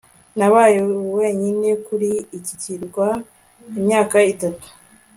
nabaye 0.37 0.77
wenyine 1.17 1.69
kuri 1.85 2.09
iki 2.37 2.55
kirwa 2.61 3.07
imyaka 3.77 4.17
itatu 4.33 4.67